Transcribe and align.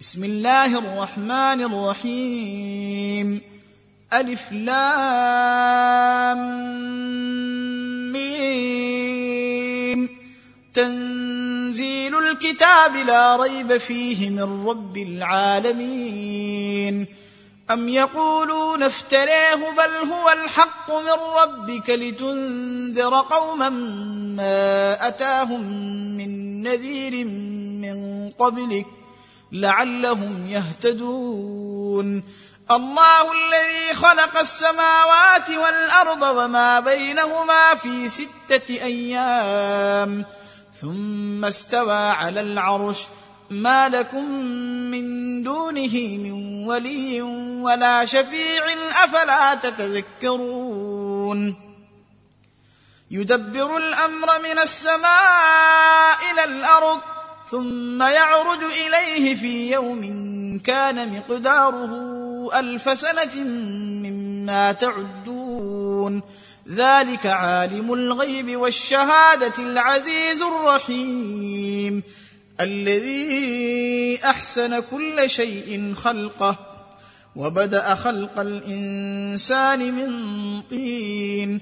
بسم 0.00 0.24
الله 0.24 0.78
الرحمن 0.78 1.60
الرحيم. 1.60 3.40
ألف 4.12 4.52
لام 4.52 6.38
ميم. 8.12 10.08
تنزيل 10.74 12.18
الكتاب 12.18 12.96
لا 12.96 13.36
ريب 13.36 13.76
فيه 13.76 14.30
من 14.30 14.66
رب 14.66 14.96
العالمين. 14.96 17.06
أم 17.70 17.88
يقولون 17.88 18.82
افتريه 18.82 19.54
بل 19.54 20.10
هو 20.12 20.30
الحق 20.30 20.90
من 20.90 21.18
ربك 21.42 21.90
لتنذر 21.90 23.20
قوما 23.20 23.68
ما 24.36 25.08
أتاهم 25.08 25.62
من 26.16 26.62
نذير 26.62 27.24
من 27.82 28.28
قبلك 28.38 28.86
لعلهم 29.52 30.48
يهتدون. 30.48 32.24
الله 32.70 33.32
الذي 33.32 33.94
خلق 33.94 34.38
السماوات 34.38 35.50
والأرض 35.50 36.22
وما 36.22 36.80
بينهما 36.80 37.74
في 37.74 38.08
ستة 38.08 38.68
أيام. 38.68 40.24
ثم 40.80 41.44
استوى 41.44 41.96
على 41.96 42.40
العرش. 42.40 42.98
ما 43.50 43.88
لكم 43.88 44.30
من 44.90 45.42
دونه 45.42 45.94
من 45.94 46.64
ولي 46.66 47.22
ولا 47.62 48.04
شفيع. 48.04 48.66
أفلا 49.04 49.54
تتذكرون. 49.54 51.56
يدبر 53.10 53.76
الأمر 53.76 54.38
من 54.38 54.58
السماء 54.58 56.16
إلى 56.32 56.44
الأرض. 56.44 57.00
ثم 57.50 58.02
يعرج 58.02 58.58
إليه 58.62 59.34
في 59.34 59.72
يوم 59.72 60.00
كان 60.64 61.16
مقداره 61.18 61.90
ألف 62.60 62.98
سنة 62.98 63.44
مما 64.04 64.72
تعدون. 64.72 66.22
ذلك 66.68 67.26
عالم 67.26 67.92
الغيب 67.92 68.56
والشهادة 68.56 69.52
العزيز 69.58 70.42
الرحيم. 70.42 72.02
الذي 72.60 74.18
أحسن 74.24 74.80
كل 74.90 75.30
شيء 75.30 75.94
خلقه 75.94 76.56
وبدأ 77.36 77.94
خلق 77.94 78.38
الإنسان 78.38 79.94
من 79.94 80.10
طين. 80.60 81.60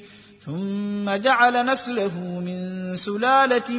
ثم 0.49 1.11
جعل 1.11 1.67
نسله 1.67 2.41
من 2.47 2.97
سلالة 2.97 3.71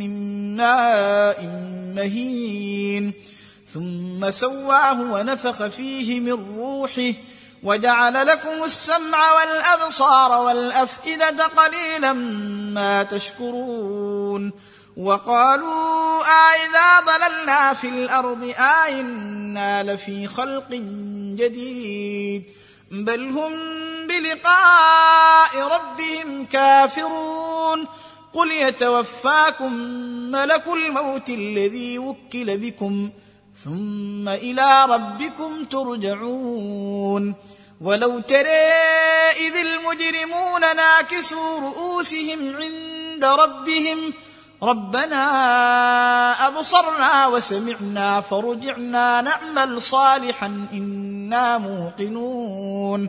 من 0.00 0.56
ماء 0.56 1.44
مهين. 1.96 3.12
ثم 3.68 4.30
سواه 4.30 5.00
ونفخ 5.12 5.66
فيه 5.66 6.20
من 6.20 6.56
روحه 6.56 7.12
وجعل 7.62 8.26
لكم 8.26 8.64
السمع 8.64 9.32
والأبصار 9.32 10.44
والأفئدة 10.44 11.46
قليلا 11.46 12.12
ما 12.72 13.02
تشكرون. 13.02 14.52
وقالوا 14.96 16.22
أإذا 16.22 17.00
ضللنا 17.00 17.74
في 17.74 17.88
الأرض 17.88 18.54
آئنا 18.58 19.82
لفي 19.82 20.26
خلق 20.26 20.68
جديد. 21.36 22.44
بل 22.90 23.28
هم 23.28 23.52
بلقاء 24.06 25.58
ربهم 25.58 26.44
كافرون 26.44 27.86
قل 28.32 28.52
يتوفاكم 28.52 29.72
ملك 30.30 30.66
الموت 30.66 31.28
الذي 31.28 31.98
وكل 31.98 32.58
بكم 32.58 33.10
ثم 33.64 34.28
إلى 34.28 34.84
ربكم 34.84 35.64
ترجعون 35.64 37.34
ولو 37.80 38.20
ترى 38.20 38.48
إذ 39.46 39.54
المجرمون 39.56 40.60
ناكسوا 40.76 41.60
رؤوسهم 41.60 42.56
عند 42.56 43.24
ربهم 43.24 44.12
ربنا 44.62 45.22
أبصرنا 46.46 47.26
وسمعنا 47.26 48.20
فرجعنا 48.20 49.20
نعمل 49.20 49.82
صالحا 49.82 50.68
إنا 50.72 51.58
موقنون 51.58 53.08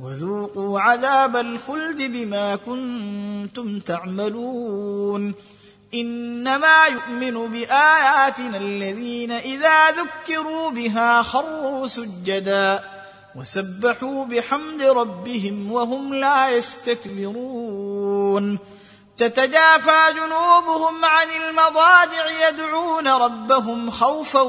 وذوقوا 0.00 0.80
عذاب 0.80 1.36
الخلد 1.36 2.02
بما 2.02 2.56
كنتم 2.56 3.80
تعملون 3.80 5.34
إنما 5.94 6.86
يؤمن 6.86 7.52
بآياتنا 7.52 8.56
الذين 8.56 9.32
إذا 9.32 9.90
ذكروا 9.90 10.70
بها 10.70 11.22
خروا 11.22 11.86
سجدا 11.86 12.84
وسبحوا 13.36 14.24
بحمد 14.24 14.82
ربهم 14.82 15.72
وهم 15.72 16.14
لا 16.14 16.50
يستكبرون 16.50 18.58
تتجافى 19.16 20.04
جنوبهم 20.14 21.04
عن 21.04 21.26
المضاجع 21.30 22.48
يدعون 22.48 23.08
ربهم 23.08 23.90
خوفا 23.90 24.40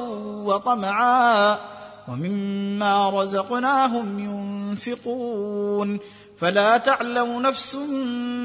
وطمعا 0.44 1.60
ومما 2.08 3.10
رزقناهم 3.10 4.20
ينفقون 4.20 6.00
فلا 6.40 6.78
تعلم 6.78 7.42
نفس 7.42 7.76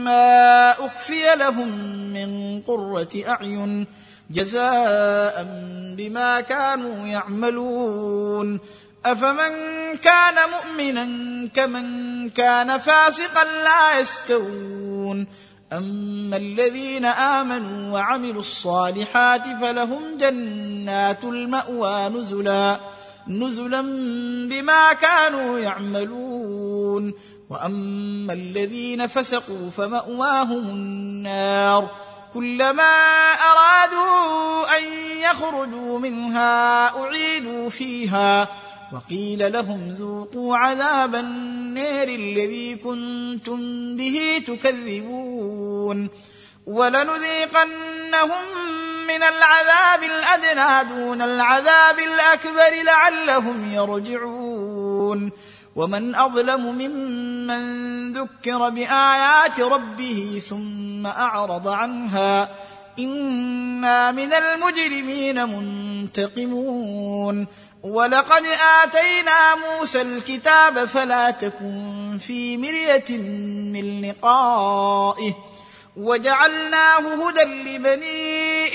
ما 0.05 0.71
أخفي 0.71 1.35
لهم 1.37 1.69
من 2.13 2.61
قرة 2.61 3.09
أعين 3.29 3.87
جزاء 4.31 5.47
بما 5.97 6.41
كانوا 6.41 7.07
يعملون 7.07 8.61
أفمن 9.05 9.53
كان 9.97 10.35
مؤمنا 10.51 11.07
كمن 11.55 12.31
كان 12.31 12.79
فاسقا 12.79 13.45
لا 13.45 14.01
يستوون 14.01 15.27
أما 15.73 16.37
الذين 16.37 17.05
آمنوا 17.05 17.93
وعملوا 17.93 18.41
الصالحات 18.41 19.43
فلهم 19.61 20.19
جنات 20.19 21.25
المأوى 21.25 22.09
نزلا 22.09 22.81
نزلا 23.28 23.81
بما 24.50 24.93
كانوا 24.93 25.59
يعملون. 25.59 27.15
وأما 27.50 28.33
الذين 28.33 29.06
فسقوا 29.06 29.71
فمأواهم 29.71 30.71
النار. 30.71 31.91
كلما 32.34 32.93
أرادوا 33.33 34.78
أن 34.78 34.84
يخرجوا 35.22 35.99
منها 35.99 36.89
اعيدوا 37.03 37.71
فيها. 37.71 38.49
وقيل 38.93 39.53
لهم 39.53 39.89
ذوقوا 39.89 40.56
عذاب 40.56 41.15
النار 41.15 42.09
الذي 42.09 42.75
كنتم 42.75 43.59
به 43.97 44.43
تكذبون. 44.47 46.09
ولنذيقنهم 46.66 48.45
من 49.09 49.23
العذاب 49.23 50.03
الأدنى 50.03 50.95
دون 50.95 51.23
العذاب 51.23 51.99
الأكبر 51.99 52.83
لعلهم 52.85 53.75
يرجعون. 53.75 55.31
ومن 55.77 56.15
أظلم 56.15 56.61
ممن 56.61 57.63
ذكر 58.13 58.69
بآيات 58.69 59.60
ربه 59.60 60.43
ثم 60.49 61.07
أعرض 61.07 61.69
عنها 61.69 62.51
إنا 62.99 64.13
من 64.13 64.33
المجرمين 64.33 65.45
منتقمون. 65.45 67.47
ولقد 67.83 68.45
آتينا 68.83 69.54
موسى 69.54 70.03
الكتاب 70.03 70.84
فلا 70.84 71.31
تكن 71.31 72.19
في 72.27 72.57
مرية 72.57 73.19
من 73.72 74.09
لقائه. 74.09 75.34
وجعلناه 75.97 76.99
هدى 76.99 77.45
لبني 77.45 78.28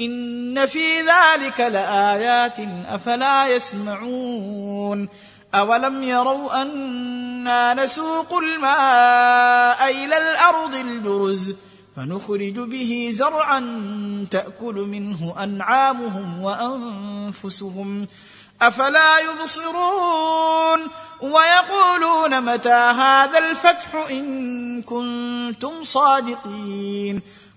إن 0.00 0.66
في 0.66 1.00
ذلك 1.00 1.60
لآيات 1.60 2.58
أفلا 2.88 3.46
يسمعون 3.46 5.08
أولم 5.54 6.02
يروا 6.02 6.62
أنا 6.62 7.74
نسوق 7.74 8.34
الماء 8.38 9.90
إلى 9.90 10.18
الأرض 10.18 10.74
البرز 10.74 11.54
فنخرج 11.96 12.58
به 12.58 13.08
زرعا 13.12 13.60
تأكل 14.30 14.74
منه 14.74 15.34
أنعامهم 15.42 16.42
وأنفسهم 16.42 18.06
أفلا 18.62 19.18
يبصرون 19.18 20.80
ويقولون 21.20 22.40
متى 22.40 22.68
هذا 22.72 23.38
الفتح 23.38 23.94
إن 24.10 24.82
كنتم 24.82 25.84
صادقين 25.84 27.22